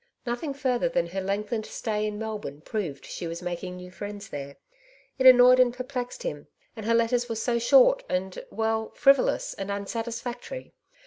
[0.25, 4.29] Nothing further than her lengthened stay in Mel bourne proved she was making new friends
[4.29, 4.55] there.
[5.19, 9.69] It annoyed and perplexed him; and her letters were so short and— well, frivolous and
[9.69, 10.73] unsatisfactory.